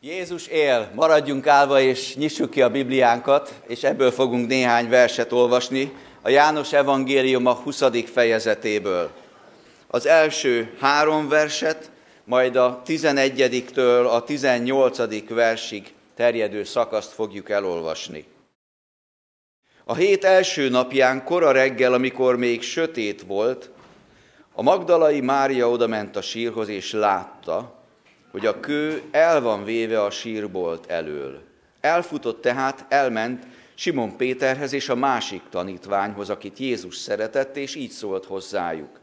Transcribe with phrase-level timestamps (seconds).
[0.00, 5.92] Jézus él, maradjunk állva és nyissuk ki a Bibliánkat, és ebből fogunk néhány verset olvasni,
[6.22, 7.82] a János evangélium a 20.
[8.04, 9.10] fejezetéből.
[9.86, 11.90] Az első három verset,
[12.24, 15.28] majd a 11-től a 18.
[15.28, 18.24] versig terjedő szakaszt fogjuk elolvasni.
[19.84, 23.70] A hét első napján, kora reggel, amikor még sötét volt,
[24.52, 27.77] a Magdalai Mária odament a sírhoz, és látta,
[28.30, 31.42] hogy a kő el van véve a sírbolt elől.
[31.80, 38.24] Elfutott tehát, elment Simon Péterhez és a másik tanítványhoz, akit Jézus szeretett, és így szólt
[38.24, 39.00] hozzájuk.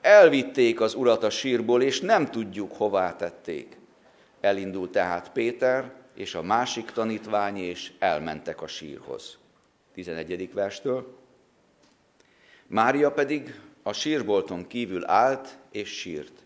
[0.00, 3.76] Elvitték az urat a sírból, és nem tudjuk, hová tették.
[4.40, 9.38] Elindult tehát Péter és a másik tanítvány, és elmentek a sírhoz.
[9.94, 10.52] 11.
[10.52, 11.16] verstől.
[12.66, 16.41] Mária pedig a sírbolton kívül állt és sírt.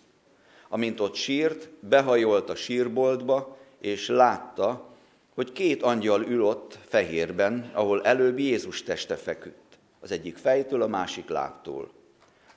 [0.68, 4.94] Amint ott sírt, behajolt a sírboltba, és látta,
[5.34, 10.86] hogy két angyal ül ott fehérben, ahol előbb Jézus teste feküdt, az egyik fejtől, a
[10.86, 11.90] másik lábtól.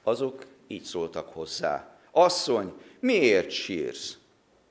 [0.04, 1.98] Azok így szóltak hozzá.
[2.12, 4.18] Asszony, miért sírsz?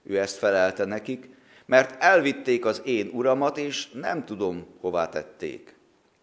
[0.02, 1.28] Ő ezt felelte nekik,
[1.66, 5.76] mert elvitték az én uramat, és nem tudom, hová tették.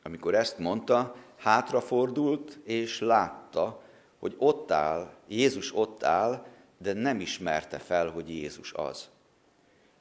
[0.04, 3.82] Amikor ezt mondta, hátrafordult, és látta,
[4.20, 6.46] hogy ott áll, Jézus ott áll,
[6.78, 9.10] de nem ismerte fel, hogy Jézus az.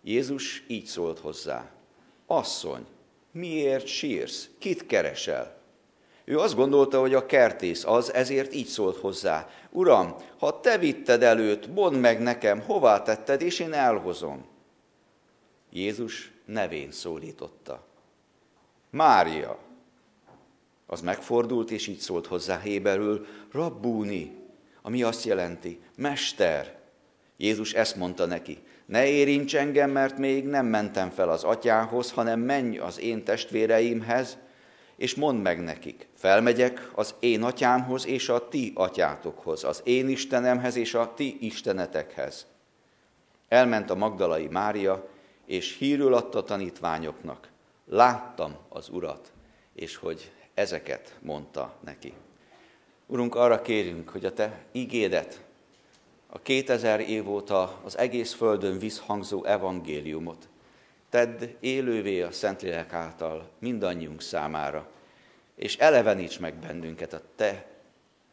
[0.03, 1.71] Jézus így szólt hozzá.
[2.27, 2.87] Asszony,
[3.33, 4.49] miért sírsz?
[4.59, 5.63] Kit keresel?
[6.25, 9.49] Ő azt gondolta, hogy a kertész az, ezért így szólt hozzá.
[9.71, 14.45] Uram, ha te vitted előtt, mondd meg nekem, hová tetted, és én elhozom.
[15.71, 17.87] Jézus nevén szólította.
[18.91, 19.59] Mária.
[20.87, 24.44] Az megfordult, és így szólt hozzá Héberül, Rabbúni,
[24.87, 26.79] ami azt jelenti, Mester.
[27.37, 32.41] Jézus ezt mondta neki, ne érints engem, mert még nem mentem fel az atyához, hanem
[32.41, 34.39] menj az én testvéreimhez,
[34.97, 40.77] és mondd meg nekik, felmegyek az én atyámhoz és a ti atyátokhoz, az én Istenemhez
[40.77, 42.47] és a ti istenetekhez.
[43.49, 45.09] Elment a Magdalai Mária,
[45.47, 47.49] és hírül adta tanítványoknak,
[47.87, 49.33] láttam az Urat,
[49.75, 52.15] és hogy ezeket mondta neki.
[53.07, 55.45] Urunk, arra kérünk, hogy a Te igédet,
[56.27, 60.49] a 2000 év óta az egész Földön visszhangzó evangéliumot
[61.15, 64.87] tedd élővé a Szentlélek által mindannyiunk számára,
[65.55, 67.67] és eleveníts meg bennünket a Te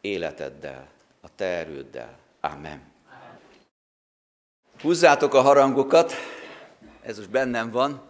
[0.00, 0.88] életeddel,
[1.20, 2.18] a Te erőddel.
[2.40, 2.82] Amen.
[4.80, 6.12] Húzzátok a harangokat,
[7.02, 8.02] ez most bennem van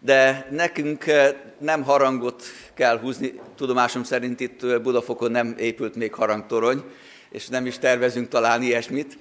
[0.00, 2.42] de nekünk eh, nem harangot
[2.74, 6.84] kell húzni, tudomásom szerint itt eh, Budafokon nem épült még harangtorony,
[7.30, 9.18] és nem is tervezünk találni ilyesmit.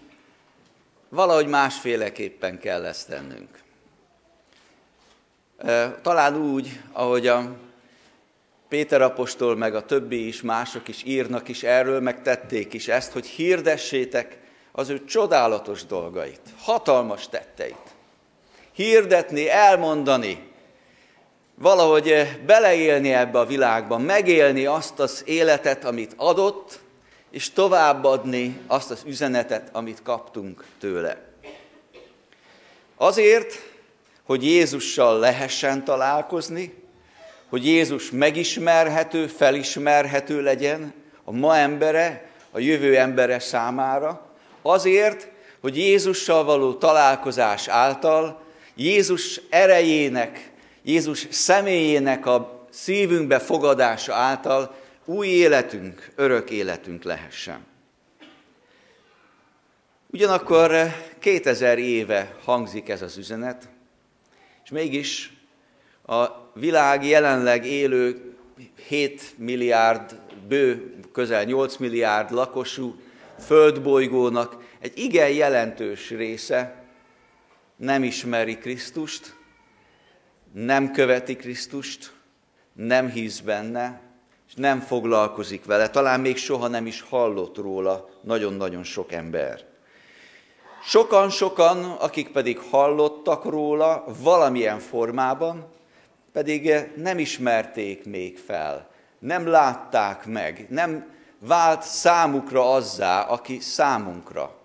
[1.10, 3.50] Valahogy másféleképpen kell ezt tennünk.
[5.58, 7.56] Eh, talán úgy, ahogy a
[8.70, 13.12] Péter apostol, meg a többi is, mások is írnak is erről, meg tették is ezt,
[13.12, 14.38] hogy hirdessétek
[14.72, 17.96] az ő csodálatos dolgait, hatalmas tetteit.
[18.74, 20.47] Hirdetni, elmondani,
[21.60, 26.80] valahogy eh, beleélni ebbe a világba, megélni azt az életet, amit adott,
[27.32, 31.26] és továbbadni azt az üzenetet, amit kaptunk tőle.
[32.98, 33.62] Azért,
[34.24, 36.74] hogy Jézussal lehessen találkozni,
[37.50, 40.94] hogy Jézus megismerhető, felismerhető legyen
[41.24, 44.26] a ma embere, a jövő embere számára,
[44.62, 45.28] azért,
[45.62, 48.42] hogy Jézussal való találkozás által
[48.76, 50.52] Jézus erejének
[50.88, 54.76] Jézus személyének a szívünkbe fogadása által
[55.06, 57.66] új életünk, örök életünk lehessen.
[60.12, 60.72] Ugyanakkor
[61.20, 63.70] 2000 éve hangzik ez az üzenet,
[64.64, 65.34] és mégis
[66.06, 68.36] a világ jelenleg élő
[68.88, 72.96] 7 milliárd, bő, közel 8 milliárd lakosú
[73.40, 76.84] földbolygónak egy igen jelentős része
[77.76, 79.37] nem ismeri Krisztust,
[80.54, 82.14] nem követi Krisztust,
[82.74, 84.02] nem hisz benne,
[84.48, 89.66] és nem foglalkozik vele, talán még soha nem is hallott róla nagyon-nagyon sok ember.
[90.84, 95.68] Sokan-sokan, akik pedig hallottak róla valamilyen formában,
[96.32, 98.90] pedig nem ismerték még fel,
[99.20, 104.56] nem látták meg, nem vált számukra azzá, aki számunkra.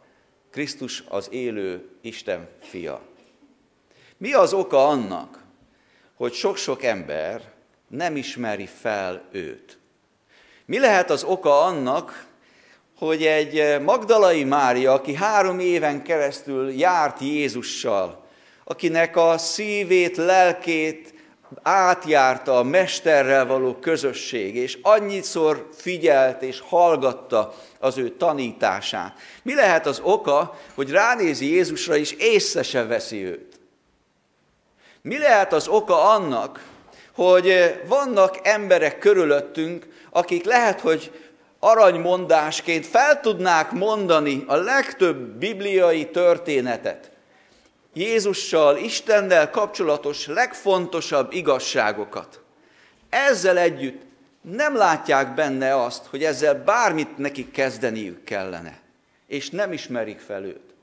[0.50, 3.00] Krisztus az élő Isten fia.
[4.16, 5.41] Mi az oka annak,
[6.16, 7.42] hogy sok-sok ember
[7.88, 9.78] nem ismeri fel őt.
[10.64, 12.26] Mi lehet az oka annak,
[12.98, 18.24] hogy egy Magdalai Mária, aki három éven keresztül járt Jézussal,
[18.64, 21.14] akinek a szívét, lelkét
[21.62, 29.18] átjárta a mesterrel való közösség, és annyiszor figyelt és hallgatta az ő tanítását.
[29.42, 33.51] Mi lehet az oka, hogy ránézi Jézusra, és észre se veszi őt?
[35.02, 36.64] Mi lehet az oka annak,
[37.14, 41.20] hogy vannak emberek körülöttünk, akik lehet, hogy
[41.58, 47.10] aranymondásként fel tudnák mondani a legtöbb bibliai történetet,
[47.94, 52.40] Jézussal, Istennel kapcsolatos legfontosabb igazságokat.
[53.08, 54.02] Ezzel együtt
[54.40, 58.80] nem látják benne azt, hogy ezzel bármit nekik kezdeniük kellene,
[59.26, 60.74] és nem ismerik fel őt.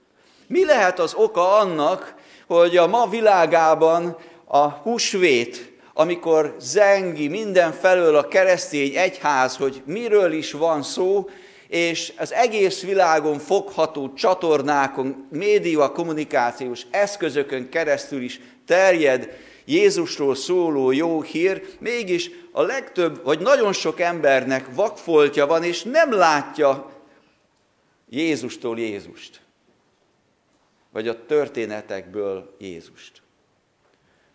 [0.48, 2.16] Mi lehet az oka annak,
[2.50, 10.52] hogy a ma világában a húsvét, amikor zengi mindenfelől a keresztény egyház, hogy miről is
[10.52, 11.30] van szó,
[11.68, 21.22] és az egész világon fogható csatornákon, média kommunikációs eszközökön keresztül is terjed Jézusról szóló jó
[21.22, 26.92] hír, mégis a legtöbb, vagy nagyon sok embernek vakfoltja van, és nem látja
[28.10, 29.42] Jézustól Jézust,
[30.92, 33.22] vagy a történetekből Jézust.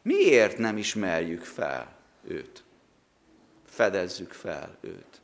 [0.02, 2.64] Miért nem ismerjük fel őt?
[3.66, 5.20] Fedezzük fel őt.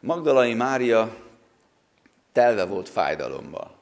[0.00, 1.16] Magdalai Mária
[2.32, 3.76] telve volt fájdalommal,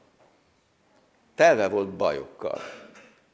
[1.35, 2.61] telve volt bajokkal,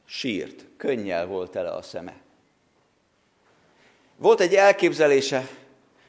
[0.05, 2.17] sírt, könnyel volt tele a szeme.
[4.15, 5.47] Volt egy elképzelése,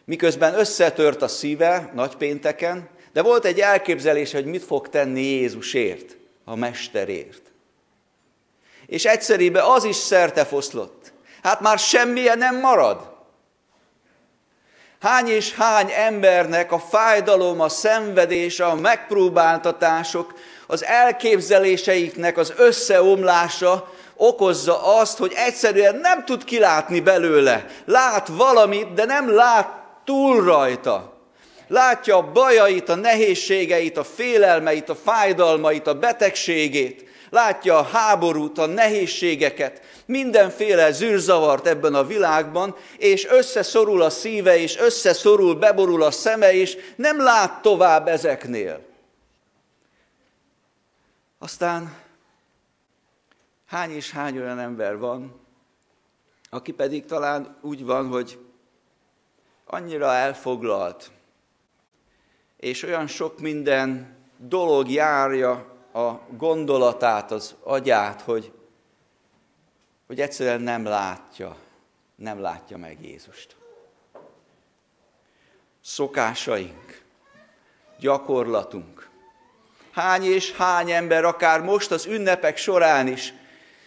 [0.05, 6.57] miközben összetört a szíve nagypénteken, de volt egy elképzelése, hogy mit fog tenni Jézusért, a
[6.57, 7.43] mesterért.
[8.87, 11.13] És egyszerűen az is szerte foszlott.
[11.43, 13.17] Hát már semmilyen nem marad.
[15.01, 20.35] Hány és hány embernek a fájdalom, a szenvedés, a megpróbáltatások,
[20.67, 27.67] az elképzeléseiknek az összeomlása okozza azt, hogy egyszerűen nem tud kilátni belőle.
[27.85, 29.69] Lát valamit, de nem lát
[30.05, 31.18] túl rajta.
[31.69, 37.07] Látja a bajait, a nehézségeit, a félelmeit, a fájdalmait, a betegségét.
[37.31, 44.79] Látja a háborút, a nehézségeket, mindenféle zűrzavart ebben a világban, és összeszorul a szíve, és
[44.79, 48.81] összeszorul, beborul a szeme, és nem lát tovább ezeknél.
[51.39, 51.97] Aztán
[53.67, 55.41] hány és hány olyan ember van,
[56.51, 58.39] aki pedig talán úgy van, hogy
[59.65, 61.11] annyira elfoglalt,
[62.59, 65.51] és olyan sok minden dolog járja
[65.93, 68.53] a gondolatát, az agyát, hogy
[70.09, 71.57] hogy egyszerűen nem látja,
[72.17, 73.57] nem látja meg Jézust.
[75.85, 77.03] Szokásaink,
[77.99, 79.09] gyakorlatunk.
[79.93, 83.35] Hány és hány ember, akár most az ünnepek során is,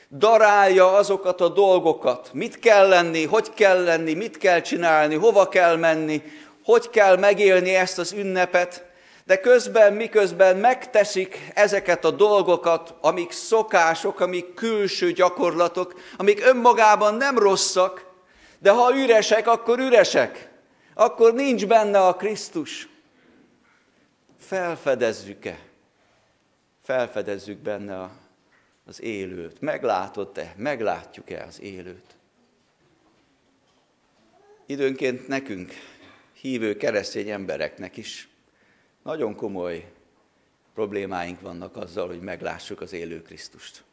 [0.09, 5.75] darálja azokat a dolgokat, mit kell lenni, hogy kell lenni, mit kell csinálni, hova kell
[5.75, 6.21] menni,
[6.63, 8.85] hogy kell megélni ezt az ünnepet,
[9.25, 17.37] de közben, miközben megteszik ezeket a dolgokat, amik szokások, amik külső gyakorlatok, amik önmagában nem
[17.37, 18.05] rosszak,
[18.59, 20.49] de ha üresek, akkor üresek.
[20.93, 22.87] Akkor nincs benne a Krisztus.
[24.39, 25.59] Felfedezzük-e?
[26.83, 28.11] Felfedezzük benne a,
[28.85, 29.61] az élőt.
[29.61, 30.53] Meglátod-e?
[30.57, 32.15] Meglátjuk-e az élőt?
[34.65, 35.73] Időnként nekünk,
[36.41, 38.29] hívő keresztény embereknek is
[39.03, 39.91] nagyon komoly
[40.73, 43.83] problémáink vannak azzal, hogy meglássuk az élő Krisztust.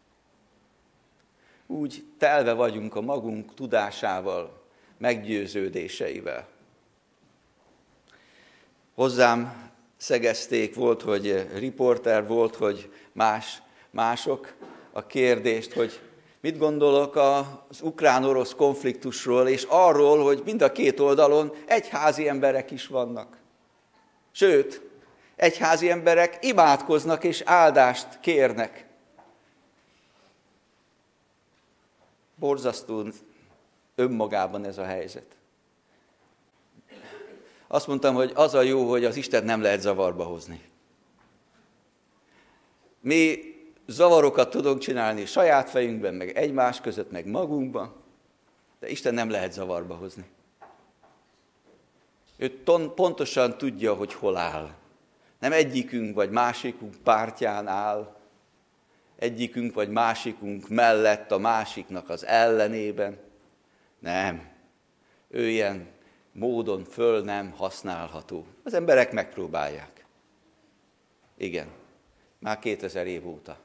[1.67, 4.63] Úgy telve vagyunk a magunk tudásával,
[4.99, 6.49] meggyőződéseivel.
[8.95, 14.55] Hozzám szegezték, volt, hogy riporter, volt, hogy más, mások
[14.93, 16.01] a kérdést, hogy
[16.41, 22.87] mit gondolok az ukrán-orosz konfliktusról, és arról, hogy mind a két oldalon egyházi emberek is
[22.87, 23.37] vannak.
[24.31, 24.83] Sőt,
[25.37, 28.87] egyházi emberek imádkoznak és áldást kérnek.
[32.35, 33.07] Borzasztó
[33.95, 35.37] önmagában ez a helyzet.
[37.67, 40.61] Azt mondtam, hogy az a jó, hogy az Isten nem lehet zavarba hozni.
[43.01, 43.48] Mi
[43.89, 47.95] zavarokat tudunk csinálni saját fejünkben, meg egymás között, meg magunkban,
[48.81, 50.25] de Isten nem lehet zavarba hozni.
[52.37, 52.63] Ő
[52.95, 54.71] pontosan tudja, hogy hol áll.
[55.39, 58.17] Nem egyikünk vagy másikunk pártján áll,
[59.17, 63.19] egyikünk vagy másikunk mellett a másiknak az ellenében.
[63.99, 64.49] Nem.
[65.29, 65.87] Ő ilyen
[66.33, 68.47] módon föl nem használható.
[68.65, 70.05] Az emberek megpróbálják.
[71.37, 71.69] Igen.
[72.39, 73.59] Már 2000 év óta.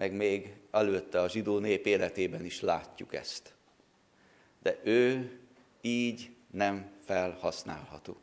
[0.00, 3.54] Meg még előtte a zsidó nép életében is látjuk ezt.
[4.62, 5.30] De ő
[5.80, 8.16] így nem felhasználható.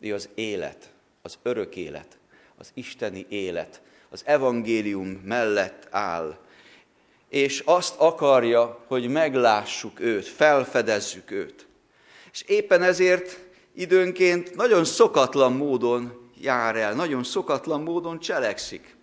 [0.00, 2.18] Ő az élet, az örök élet,
[2.56, 6.38] az isteni élet, az evangélium mellett áll,
[7.28, 11.66] és azt akarja, hogy meglássuk őt, felfedezzük őt.
[12.32, 13.38] És éppen ezért
[13.74, 18.98] időnként nagyon szokatlan módon jár el, nagyon szokatlan módon cselekszik.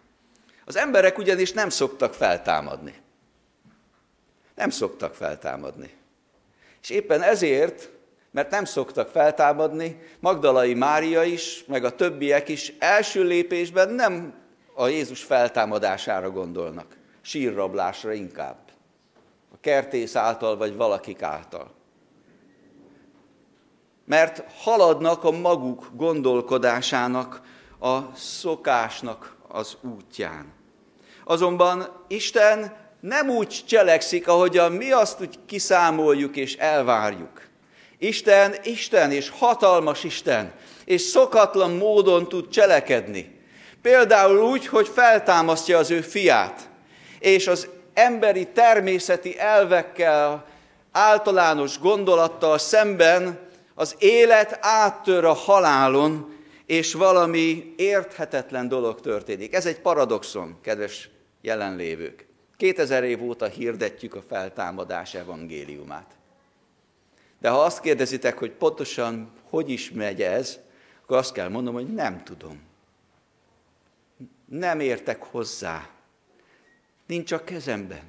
[0.68, 2.94] Az emberek ugyanis nem szoktak feltámadni.
[4.56, 5.94] Nem szoktak feltámadni.
[6.82, 7.90] És éppen ezért,
[8.32, 14.34] mert nem szoktak feltámadni, Magdalai Mária is, meg a többiek is első lépésben nem
[14.74, 18.58] a Jézus feltámadására gondolnak, sírrablásra inkább.
[19.54, 21.72] A kertész által, vagy valakik által.
[24.06, 27.42] Mert haladnak a maguk gondolkodásának,
[27.80, 30.57] a szokásnak az útján.
[31.28, 37.42] Azonban Isten nem úgy cselekszik, ahogyan mi azt úgy kiszámoljuk és elvárjuk.
[37.98, 40.52] Isten, Isten és hatalmas Isten,
[40.86, 43.40] és szokatlan módon tud cselekedni.
[43.82, 46.70] Például úgy, hogy feltámasztja az ő fiát,
[47.20, 50.46] és az emberi természeti elvekkel,
[50.92, 53.40] általános gondolattal szemben
[53.76, 59.54] az élet áttör a halálon, és valami érthetetlen dolog történik.
[59.54, 61.10] Ez egy paradoxon, kedves
[61.48, 62.26] jelenlévők.
[62.58, 66.16] 2000 év óta hirdetjük a feltámadás evangéliumát.
[67.40, 70.60] De ha azt kérdezitek, hogy pontosan hogy is megy ez,
[71.04, 72.62] akkor azt kell mondom, hogy nem tudom.
[74.46, 75.90] Nem értek hozzá.
[77.06, 78.04] Nincs a kezemben.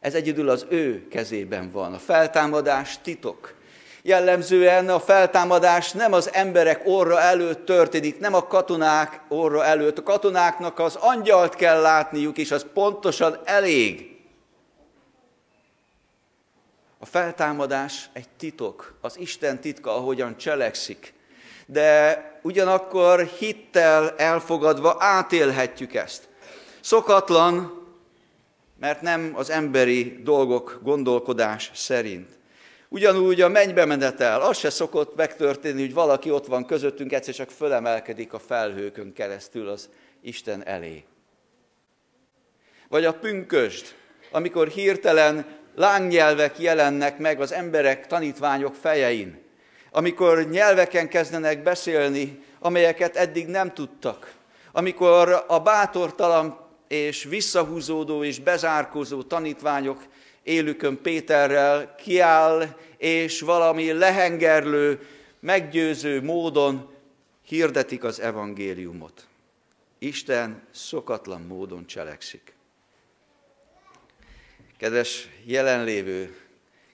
[0.00, 1.94] Ez egyedül az ő kezében van.
[1.94, 3.54] A feltámadás titok.
[4.06, 9.98] Jellemzően a feltámadás nem az emberek orra előtt történik, nem a katonák orra előtt.
[9.98, 14.16] A katonáknak az angyalt kell látniuk, és az pontosan elég.
[16.98, 21.14] A feltámadás egy titok, az Isten titka, ahogyan cselekszik.
[21.66, 26.28] De ugyanakkor hittel elfogadva átélhetjük ezt.
[26.80, 27.86] Szokatlan,
[28.80, 32.35] mert nem az emberi dolgok gondolkodás szerint.
[32.88, 37.50] Ugyanúgy a mennybe menetel, az se szokott megtörténni, hogy valaki ott van közöttünk, egyszer csak
[37.50, 39.88] fölemelkedik a felhőkön keresztül az
[40.20, 41.04] Isten elé.
[42.88, 43.86] Vagy a pünkösd,
[44.30, 49.42] amikor hirtelen lángnyelvek jelennek meg az emberek, tanítványok fejein,
[49.90, 54.34] amikor nyelveken kezdenek beszélni, amelyeket eddig nem tudtak,
[54.72, 60.02] amikor a bátortalan és visszahúzódó és bezárkózó tanítványok
[60.46, 65.06] élükön Péterrel kiáll, és valami lehengerlő,
[65.40, 66.94] meggyőző módon
[67.42, 69.26] hirdetik az evangéliumot.
[69.98, 72.54] Isten szokatlan módon cselekszik.
[74.78, 76.36] Kedves jelenlévő,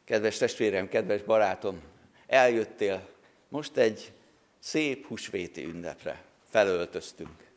[0.04, 1.80] kedves testvérem, kedves barátom,
[2.26, 3.08] eljöttél
[3.48, 4.12] most egy
[4.58, 6.24] szép húsvéti ünnepre.
[6.50, 7.50] Felöltöztünk,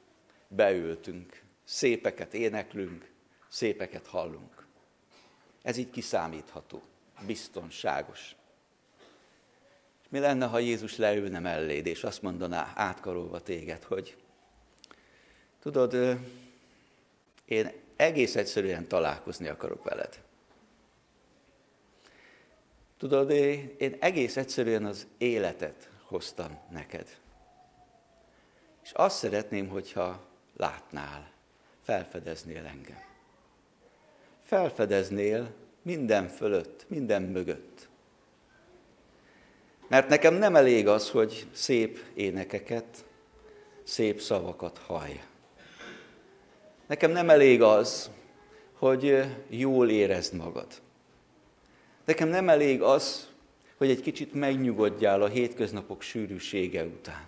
[0.47, 3.09] beültünk, szépeket éneklünk,
[3.49, 4.54] szépeket hallunk.
[5.65, 6.81] Ez így kiszámítható,
[7.25, 8.35] biztonságos.
[10.09, 14.17] Mi lenne, ha Jézus leülne melléd, és azt mondaná, átkarolva téged, hogy
[15.59, 16.19] tudod,
[17.45, 20.21] én egész egyszerűen találkozni akarok veled.
[22.97, 23.31] Tudod,
[23.77, 27.17] én egész egyszerűen az életet hoztam neked.
[28.83, 30.25] És azt szeretném, hogyha
[30.57, 31.31] látnál,
[31.81, 33.14] felfedeznél engem.
[34.45, 37.87] Felfedeznél minden fölött, minden mögött.
[39.87, 43.05] Mert nekem nem elég az, hogy szép énekeket,
[43.83, 45.19] szép szavakat hallj.
[46.87, 48.09] Nekem nem elég az,
[48.73, 50.67] hogy jól érezd magad.
[52.05, 53.29] Nekem nem elég az,
[53.77, 57.27] hogy egy kicsit megnyugodjál a hétköznapok sűrűsége után.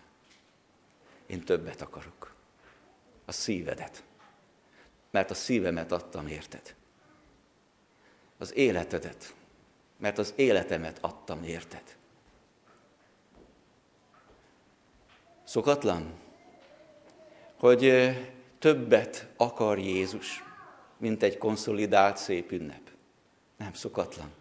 [1.25, 2.33] Én többet akarok.
[3.25, 4.03] A szívedet.
[5.11, 6.76] Mert a szívemet adtam érted.
[8.37, 9.33] Az életedet.
[9.97, 11.83] Mert az életemet adtam érted.
[15.43, 16.13] Szokatlan,
[17.55, 18.11] hogy
[18.59, 20.43] többet akar Jézus,
[20.97, 22.81] mint egy konszolidált szép ünnep.
[23.57, 24.31] Nem szokatlan.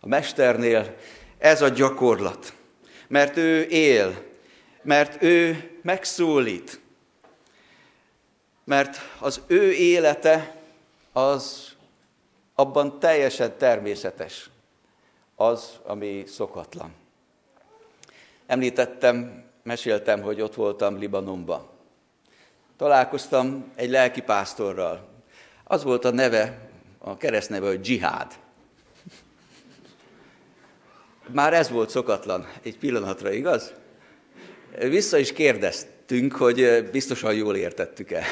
[0.00, 0.96] A mesternél
[1.38, 2.54] ez a gyakorlat,
[3.08, 4.22] mert ő él,
[4.82, 6.80] mert ő megszólít,
[8.64, 10.56] mert az ő élete
[11.12, 11.73] az
[12.54, 14.50] abban teljesen természetes,
[15.36, 16.92] az, ami szokatlan.
[18.46, 21.68] Említettem, meséltem, hogy ott voltam Libanonban.
[22.76, 25.08] Találkoztam egy lelkipásztorral.
[25.64, 26.68] Az volt a neve,
[26.98, 28.32] a keresztneve, hogy dzsihád.
[31.26, 33.72] Már ez volt szokatlan egy pillanatra, igaz?
[34.78, 38.24] Vissza is kérdeztünk, hogy biztosan jól értettük-e.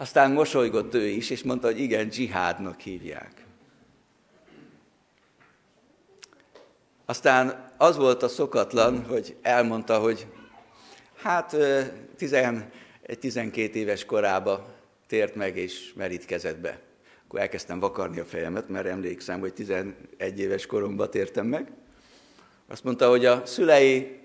[0.00, 3.44] Aztán mosolygott ő is, és mondta, hogy igen, dzsihádnak hívják.
[7.04, 10.26] Aztán az volt a szokatlan, hogy elmondta, hogy
[11.16, 11.56] hát
[13.20, 14.74] 12 éves korába
[15.06, 16.80] tért meg és merítkezett be.
[17.26, 19.94] Akkor elkezdtem vakarni a fejemet, mert emlékszem, hogy 11
[20.36, 21.72] éves koromban tértem meg.
[22.68, 24.20] Azt mondta, hogy a szülei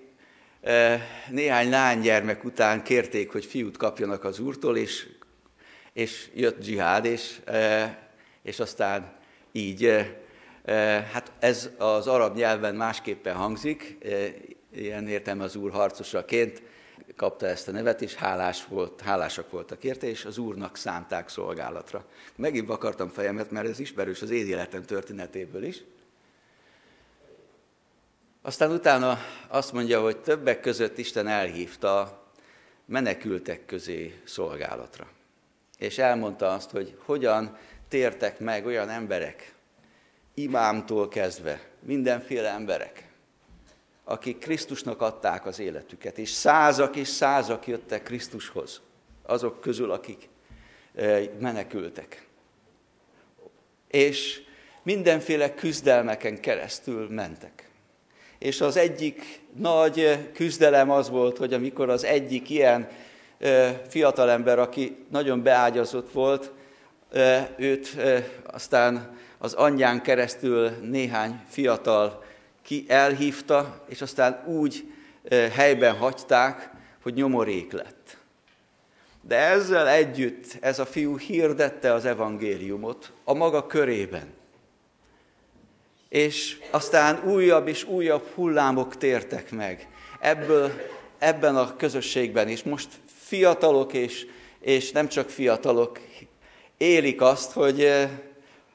[1.30, 5.08] néhány lánygyermek után kérték, hogy fiút kapjanak az úrtól, és,
[5.96, 7.40] és jött dzsihád, és,
[8.42, 9.16] és aztán
[9.52, 10.06] így,
[11.12, 13.98] hát ez az arab nyelven másképpen hangzik,
[14.74, 16.62] ilyen értem az úr harcosaként
[17.16, 22.04] kapta ezt a nevet, és hálás volt, hálásak voltak érte, és az úrnak szánták szolgálatra.
[22.36, 25.82] Megint vakartam fejemet, mert ez ismerős az én életem történetéből is.
[28.42, 32.24] Aztán utána azt mondja, hogy többek között Isten elhívta
[32.84, 35.14] menekültek közé szolgálatra.
[35.78, 37.56] És elmondta azt, hogy hogyan
[37.88, 39.54] tértek meg olyan emberek,
[40.34, 43.08] imámtól kezdve, mindenféle emberek,
[44.04, 48.80] akik Krisztusnak adták az életüket, és százak és százak jöttek Krisztushoz,
[49.22, 50.28] azok közül, akik
[51.38, 52.26] menekültek.
[53.88, 54.42] És
[54.82, 57.68] mindenféle küzdelmeken keresztül mentek.
[58.38, 62.88] És az egyik nagy küzdelem az volt, hogy amikor az egyik ilyen
[63.88, 66.52] fiatalember, aki nagyon beágyazott volt,
[67.56, 67.96] őt
[68.46, 72.24] aztán az anyján keresztül néhány fiatal
[72.62, 74.92] ki elhívta, és aztán úgy
[75.52, 76.70] helyben hagyták,
[77.02, 78.16] hogy nyomorék lett.
[79.20, 84.34] De ezzel együtt ez a fiú hirdette az evangéliumot a maga körében
[86.08, 89.88] és aztán újabb és újabb hullámok tértek meg
[90.20, 90.72] ebből,
[91.18, 92.62] ebben a közösségben is.
[92.62, 92.88] Most
[93.26, 94.26] fiatalok és,
[94.60, 96.00] és nem csak fiatalok
[96.76, 98.10] élik azt, hogy, eh,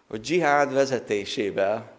[0.08, 1.92] hogy dzsihád vezetésével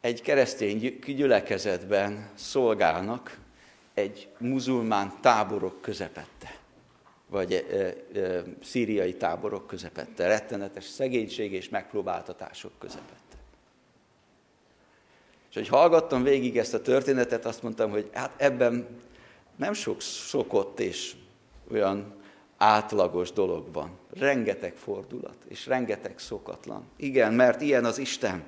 [0.00, 3.38] egy keresztény gyülekezetben szolgálnak
[3.94, 6.56] egy muzulmán táborok közepette,
[7.26, 7.76] vagy e,
[8.20, 13.36] e, szíriai táborok közepette, rettenetes szegénység és megpróbáltatások közepette.
[15.48, 18.86] És hogy hallgattam végig ezt a történetet, azt mondtam, hogy hát ebben
[19.60, 21.12] nem sok szokott és
[21.72, 22.14] olyan
[22.58, 23.98] átlagos dolog van.
[24.18, 26.84] Rengeteg fordulat, és rengeteg szokatlan.
[26.96, 28.42] Igen, mert ilyen az Isten.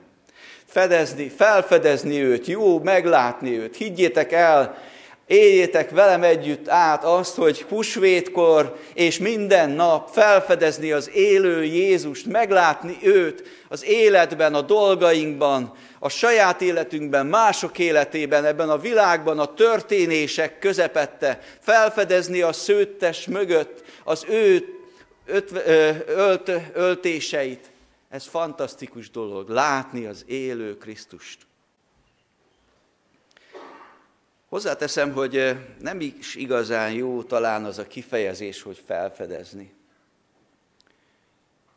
[0.64, 3.76] Fedezni, felfedezni őt, jó meglátni őt.
[3.76, 4.78] Higgyétek el,
[5.26, 12.98] éljétek velem együtt át azt, hogy husvétkor és minden nap felfedezni az élő Jézust, meglátni
[13.02, 20.58] őt az életben, a dolgainkban, a saját életünkben, mások életében, ebben a világban, a történések
[20.58, 24.64] közepette, felfedezni a szőttes mögött az ő
[25.26, 25.52] öt,
[26.06, 27.70] ölt, öltéseit.
[28.10, 31.38] Ez fantasztikus dolog, látni az élő Krisztust.
[34.52, 39.74] Hozzáteszem, hogy nem is igazán jó talán az a kifejezés, hogy felfedezni.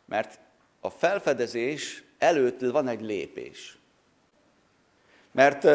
[0.06, 0.40] Mert
[0.80, 3.78] a felfedezés előtt van egy lépés.
[5.32, 5.68] Mert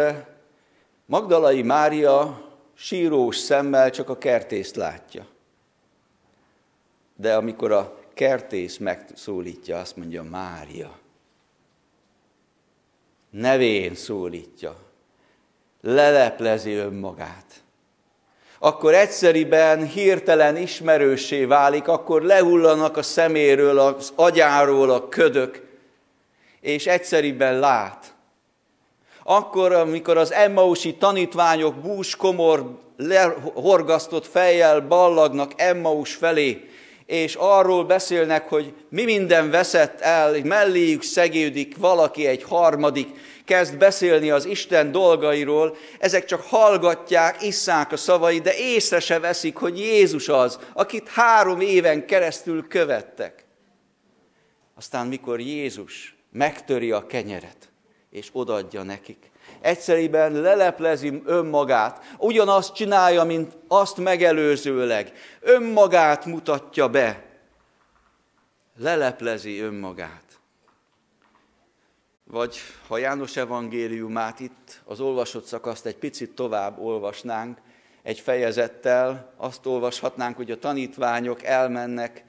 [1.07, 5.27] Magdalai Mária sírós szemmel csak a kertészt látja.
[7.17, 10.99] De amikor a kertész megszólítja, azt mondja Mária.
[13.31, 14.90] Nevén szólítja.
[15.81, 17.45] Leleplezi önmagát.
[18.59, 25.69] Akkor egyszeriben hirtelen ismerőssé válik, akkor lehullanak a szeméről, az agyáról a ködök,
[26.61, 28.15] és egyszeriben lát
[29.31, 36.69] akkor, amikor az Emmausi tanítványok búskomor, lehorgasztott fejjel ballagnak Emmaus felé,
[37.11, 43.09] és arról beszélnek, hogy mi minden veszett el, melléjük szegődik valaki, egy harmadik,
[43.45, 49.57] kezd beszélni az Isten dolgairól, ezek csak hallgatják, isszák a szavai, de észre se veszik,
[49.57, 53.45] hogy Jézus az, akit három éven keresztül követtek.
[54.75, 57.71] Aztán mikor Jézus megtöri a kenyeret,
[58.11, 59.31] és odaadja nekik.
[59.61, 65.13] Egyszerűen leleplezi önmagát, ugyanazt csinálja, mint azt megelőzőleg.
[65.41, 67.25] Önmagát mutatja be.
[68.79, 70.25] Leleplezi önmagát.
[72.25, 72.57] Vagy
[72.89, 77.59] ha János evangéliumát itt, az olvasott szakaszt egy picit tovább olvasnánk,
[78.03, 82.25] egy fejezettel azt olvashatnánk, hogy a tanítványok elmennek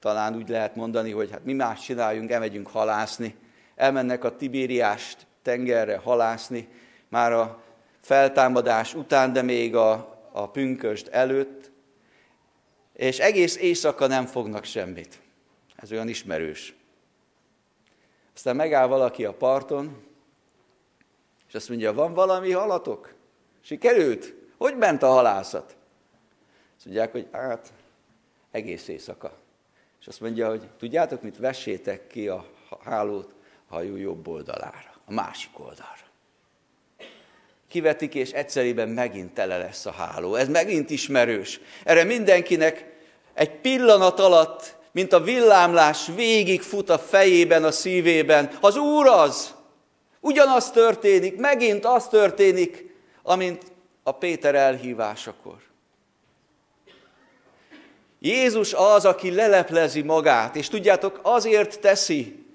[0.00, 3.36] talán úgy lehet mondani, hogy hát mi más csináljunk, elmegyünk halászni.
[3.74, 6.68] Elmennek a Tibériás tengerre halászni,
[7.08, 7.62] már a
[8.00, 11.70] feltámadás után, de még a, a pünköst előtt,
[12.92, 15.20] és egész éjszaka nem fognak semmit.
[15.76, 16.76] Ez olyan ismerős.
[18.34, 20.06] Aztán megáll valaki a parton,
[21.48, 23.14] és azt mondja, van valami halatok?
[23.60, 24.34] Sikerült?
[24.56, 25.76] Hogy ment a halászat?
[26.76, 27.72] Azt mondják, hogy hát
[28.50, 29.38] egész éjszaka.
[30.00, 32.46] És azt mondja, hogy tudjátok mit, vessétek ki a
[32.84, 33.34] hálót
[33.68, 36.06] a hajó jobb oldalára, a másik oldalra.
[37.68, 40.34] Kivetik, és egyszerűen megint tele lesz a háló.
[40.34, 41.60] Ez megint ismerős.
[41.84, 42.86] Erre mindenkinek
[43.34, 48.50] egy pillanat alatt, mint a villámlás, végig fut a fejében, a szívében.
[48.60, 49.54] Az Úr az!
[50.20, 53.62] Ugyanaz történik, megint az történik, amint
[54.02, 55.56] a Péter elhívásakor.
[58.20, 62.47] Jézus az, aki leleplezi magát, és tudjátok, azért teszi,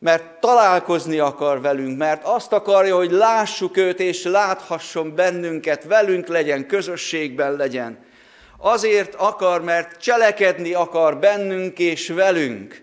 [0.00, 6.66] mert találkozni akar velünk, mert azt akarja, hogy lássuk őt, és láthasson bennünket, velünk legyen,
[6.66, 8.04] közösségben legyen.
[8.58, 12.82] Azért akar, mert cselekedni akar bennünk és velünk.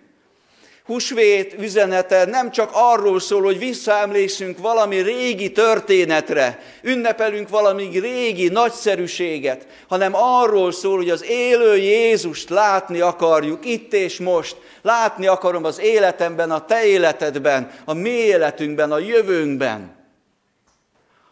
[0.88, 9.68] Husvét üzenete nem csak arról szól, hogy visszaemlékszünk valami régi történetre, ünnepelünk valami régi nagyszerűséget,
[9.88, 14.58] hanem arról szól, hogy az élő Jézust látni akarjuk itt és most.
[14.82, 19.96] Látni akarom az életemben, a te életedben, a mi életünkben, a jövőnkben.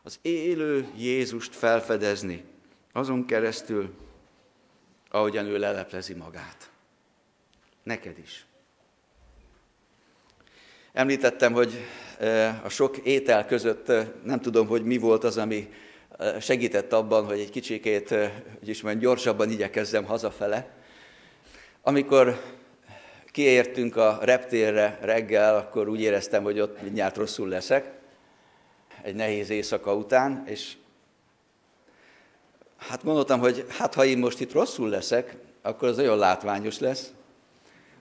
[0.04, 2.44] Az élő Jézust felfedezni
[2.94, 3.94] azon keresztül,
[5.10, 6.70] ahogyan ő leleplezi magát.
[7.84, 8.44] Neked is.
[10.95, 11.73] Említettem, hogy
[12.63, 13.91] a sok étel között
[14.23, 15.73] nem tudom, hogy mi volt az, ami
[16.39, 18.10] segített abban, hogy egy kicsikét,
[18.60, 20.69] hogy is mondjam, gyorsabban igyekezzem hazafele.
[21.81, 22.41] Amikor
[23.31, 27.91] kiértünk a reptérre reggel, akkor úgy éreztem, hogy ott mindjárt rosszul leszek,
[29.01, 30.73] egy nehéz éjszaka után, és
[32.77, 37.12] hát gondoltam, hogy hát ha én most itt rosszul leszek, akkor az olyan látványos lesz,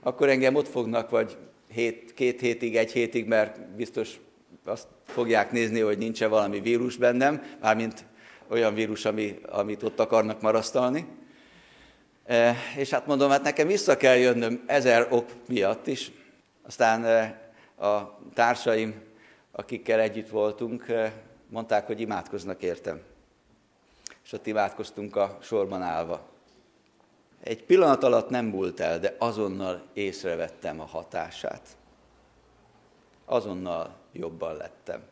[0.03, 1.37] akkor engem ott fognak, vagy
[1.75, 4.19] hét, két hétig, egy hétig, mert biztos
[4.65, 8.05] azt fogják nézni, hogy nincs-e valami vírus bennem, mármint
[8.47, 11.07] olyan vírus, ami, amit ott akarnak marasztalni.
[12.25, 16.11] E, és hát mondom, hát nekem vissza kell jönnöm ezer ok miatt is.
[16.67, 17.41] Aztán e,
[17.85, 19.01] a társaim,
[19.51, 21.13] akikkel együtt voltunk, e,
[21.49, 23.01] mondták, hogy imádkoznak értem.
[24.23, 26.34] És ott imádkoztunk a sorban állva.
[27.45, 31.77] Egy pillanat alatt nem múlt el, de azonnal észrevettem a hatását.
[33.25, 35.03] Azonnal jobban lettem.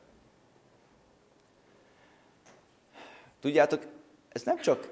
[3.40, 3.86] Tudjátok,
[4.30, 4.90] ez nem csak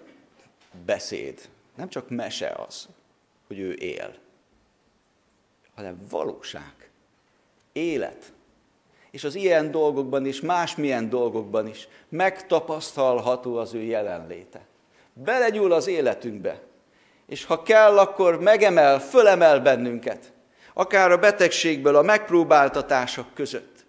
[0.86, 2.88] beszéd, nem csak mese az,
[3.48, 4.16] hogy ő él,
[5.76, 6.90] hanem valóság,
[7.72, 8.34] élet.
[9.12, 14.66] És az ilyen dolgokban is, másmilyen dolgokban is megtapasztalható az ő jelenléte.
[15.14, 16.70] Belegyúl az életünkbe,
[17.32, 20.32] és ha kell, akkor megemel, fölemel bennünket,
[20.74, 23.86] akár a betegségből, a megpróbáltatások között.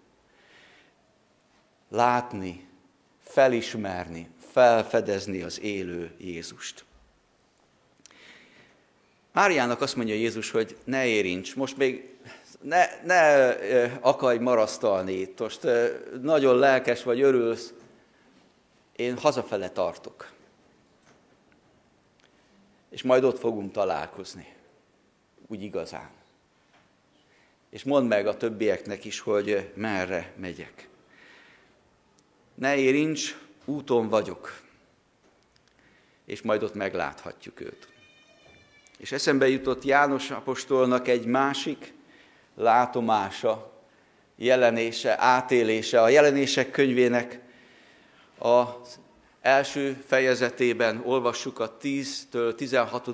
[1.89, 2.67] Látni,
[3.23, 6.85] felismerni, felfedezni az élő Jézust.
[9.31, 12.15] Máriának azt mondja Jézus, hogy ne érints, most még
[12.61, 13.49] ne, ne
[13.99, 15.67] akarj marasztalni most
[16.21, 17.73] nagyon lelkes vagy, örülsz,
[18.95, 20.32] én hazafele tartok
[22.93, 24.47] és majd ott fogunk találkozni.
[25.47, 26.09] Úgy igazán.
[27.69, 30.89] És mondd meg a többieknek is, hogy merre megyek.
[32.55, 34.61] Ne érints, úton vagyok.
[36.25, 37.87] És majd ott megláthatjuk őt.
[38.97, 41.93] És eszembe jutott János apostolnak egy másik
[42.55, 43.71] látomása,
[44.35, 47.39] jelenése, átélése, a jelenések könyvének
[48.37, 48.99] az
[49.43, 53.09] első fejezetében olvassuk a 10-től 16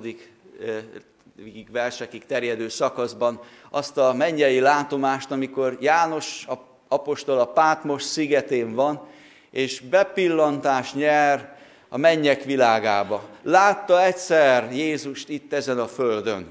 [1.70, 3.40] versekig terjedő szakaszban
[3.70, 6.46] azt a mennyei látomást, amikor János
[6.88, 9.06] apostol a Pátmos szigetén van,
[9.50, 11.56] és bepillantás nyer
[11.88, 13.24] a mennyek világába.
[13.42, 16.50] Látta egyszer Jézust itt ezen a földön.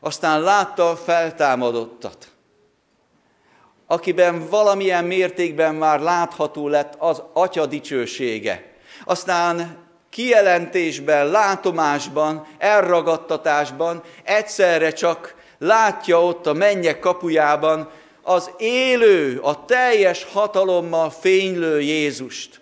[0.00, 2.28] Aztán látta a feltámadottat,
[3.86, 9.76] akiben valamilyen mértékben már látható lett az atya dicsősége aztán
[10.10, 17.90] kijelentésben, látomásban, elragadtatásban egyszerre csak látja ott a mennyek kapujában
[18.22, 22.60] az élő, a teljes hatalommal fénylő Jézust,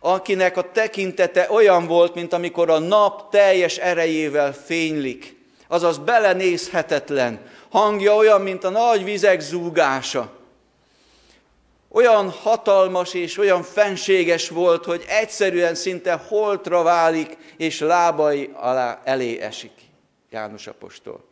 [0.00, 5.36] akinek a tekintete olyan volt, mint amikor a nap teljes erejével fénylik,
[5.68, 10.35] azaz belenézhetetlen, hangja olyan, mint a nagy vizek zúgása.
[11.96, 19.38] Olyan hatalmas és olyan fenséges volt, hogy egyszerűen szinte holtra válik, és lábai alá elé
[19.38, 19.72] esik.
[20.30, 21.24] János apostol.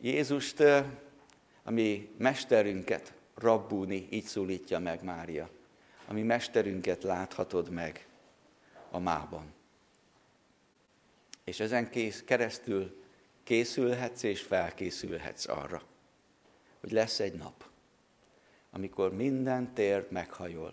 [0.00, 0.62] Jézust,
[1.64, 5.48] ami mesterünket, Rabbúni, így szólítja meg Mária.
[6.06, 8.06] Ami mesterünket láthatod meg
[8.90, 9.54] a mában.
[11.44, 13.02] És ezen kész, keresztül
[13.44, 15.82] készülhetsz és felkészülhetsz arra,
[16.80, 17.64] hogy lesz egy nap,
[18.72, 20.72] amikor minden tér meghajol.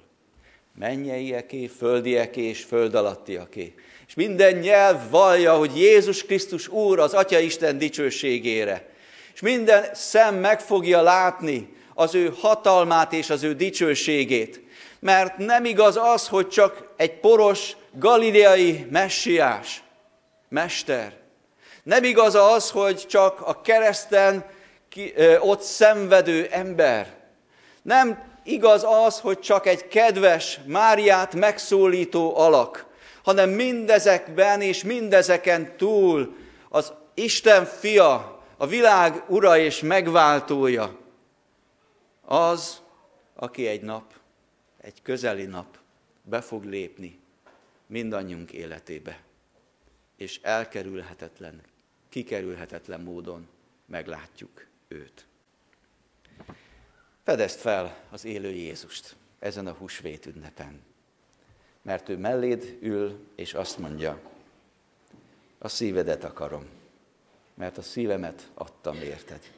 [0.77, 3.73] Mennyieieké, földieké és föld alattiaké.
[4.07, 8.89] És minden nyelv vallja, hogy Jézus Krisztus Úr az Atya Isten dicsőségére.
[9.33, 14.61] És minden szem meg fogja látni az ő hatalmát és az ő dicsőségét.
[14.99, 19.83] Mert nem igaz az, hogy csak egy poros galileai messiás,
[20.49, 21.13] mester.
[21.83, 24.45] Nem igaz az, hogy csak a kereszten
[24.95, 27.15] ki, ö, ott szenvedő ember.
[27.81, 32.85] Nem igaz az, hogy csak egy kedves Máriát megszólító alak,
[33.23, 36.35] hanem mindezekben és mindezeken túl
[36.69, 40.97] az Isten fia, a világ ura és megváltója,
[42.21, 42.81] az,
[43.35, 44.13] aki egy nap,
[44.81, 45.77] egy közeli nap
[46.23, 47.19] be fog lépni
[47.87, 49.19] mindannyiunk életébe,
[50.17, 51.61] és elkerülhetetlen,
[52.09, 53.47] kikerülhetetlen módon
[53.85, 55.25] meglátjuk őt.
[57.23, 60.81] Fedezd fel az élő Jézust ezen a húsvét ünnepen,
[61.81, 64.19] mert ő melléd ül, és azt mondja,
[65.57, 66.65] a szívedet akarom,
[67.53, 69.53] mert a szívemet adtam érted.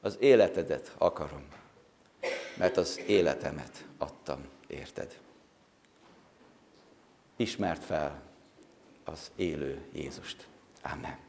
[0.00, 1.48] Az életedet akarom,
[2.56, 5.18] mert az életemet adtam érted.
[7.36, 8.22] Ismert fel
[9.04, 10.48] az élő Jézust.
[10.82, 11.25] Amen.